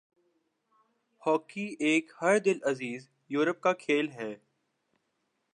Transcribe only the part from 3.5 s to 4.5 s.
کا کھیل ہے